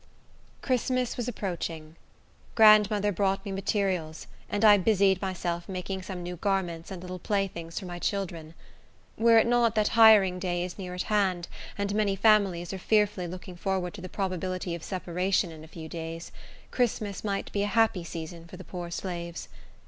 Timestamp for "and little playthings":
6.89-7.79